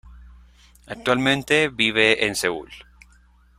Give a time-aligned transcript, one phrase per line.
[0.87, 2.71] Actualmente vive en Seúl.